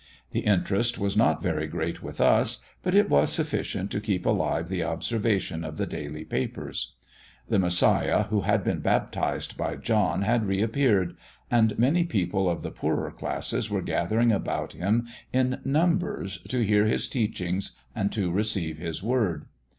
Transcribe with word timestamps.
The 0.31 0.39
interest 0.39 0.97
was 0.97 1.15
not 1.15 1.43
very 1.43 1.67
great 1.67 2.01
with 2.01 2.19
us, 2.19 2.57
but 2.81 2.95
it 2.95 3.07
was 3.07 3.31
sufficient 3.31 3.91
to 3.91 4.01
keep 4.01 4.25
alive 4.25 4.67
the 4.67 4.83
observation 4.83 5.63
of 5.63 5.77
the 5.77 5.85
daily 5.85 6.25
papers. 6.25 6.93
The 7.49 7.59
Messiah 7.59 8.23
who 8.23 8.41
had 8.41 8.63
been 8.63 8.79
baptized 8.79 9.57
by 9.57 9.75
John 9.75 10.23
had 10.23 10.47
reappeared, 10.47 11.15
and 11.51 11.77
many 11.77 12.03
people 12.03 12.49
of 12.49 12.63
the 12.63 12.71
poorer 12.71 13.11
classes 13.11 13.69
were 13.69 13.83
gathering 13.83 14.31
about 14.31 14.73
Him 14.73 15.07
in 15.31 15.61
numbers 15.63 16.39
to 16.49 16.65
hear 16.65 16.85
His 16.87 17.07
teachings 17.07 17.77
and 17.93 18.11
to 18.11 18.31
receive 18.31 18.79
His 18.79 19.03
word. 19.03 19.45